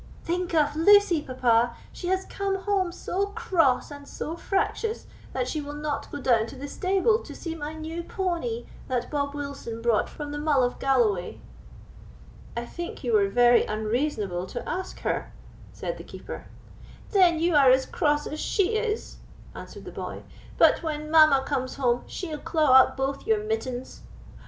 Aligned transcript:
"Think 0.23 0.55
of 0.55 0.75
Lucy, 0.75 1.21
papa; 1.21 1.75
she 1.93 2.07
has 2.07 2.25
come 2.25 2.55
home 2.61 2.91
so 2.91 3.27
cross 3.27 3.91
and 3.91 4.07
so 4.07 4.35
fractious, 4.35 5.05
that 5.31 5.47
she 5.47 5.61
will 5.61 5.75
not 5.75 6.11
go 6.11 6.19
down 6.19 6.47
to 6.47 6.55
the 6.55 6.67
stable 6.67 7.19
to 7.19 7.35
see 7.35 7.53
my 7.53 7.73
new 7.75 8.01
pony, 8.01 8.65
that 8.87 9.11
Bob 9.11 9.35
Wilson 9.35 9.79
brought 9.79 10.09
from 10.09 10.31
the 10.31 10.39
Mull 10.39 10.63
of 10.63 10.79
Galloway." 10.79 11.39
"I 12.57 12.65
think 12.65 13.03
you 13.03 13.13
were 13.13 13.29
very 13.29 13.63
unreasonable 13.67 14.47
to 14.47 14.67
ask 14.67 15.01
her," 15.01 15.31
said 15.71 15.99
the 15.99 16.03
Keeper. 16.03 16.47
"Then 17.11 17.39
you 17.39 17.53
are 17.55 17.69
as 17.69 17.85
cross 17.85 18.25
as 18.25 18.39
she 18.39 18.77
is," 18.77 19.17
answered 19.53 19.85
the 19.85 19.91
boy; 19.91 20.23
"but 20.57 20.81
when 20.81 21.11
mamma 21.11 21.43
comes 21.45 21.75
home, 21.75 22.05
she'll 22.07 22.39
claw 22.39 22.71
up 22.71 22.97
both 22.97 23.27
your 23.27 23.43
mittens." 23.43 24.01